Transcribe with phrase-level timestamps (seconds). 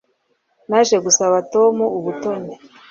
[0.69, 2.53] Naje gusaba Tom ubutoni